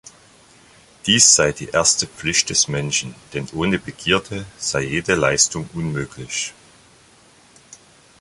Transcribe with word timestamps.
Dies 1.05 1.35
sei 1.35 1.51
die 1.51 1.67
erste 1.69 2.07
Pflicht 2.07 2.49
des 2.49 2.67
Menschen, 2.67 3.13
denn 3.35 3.47
ohne 3.53 3.77
Begierde 3.77 4.47
sei 4.57 4.81
jede 4.81 5.13
Leistung 5.13 5.69
unmöglich. 5.75 6.55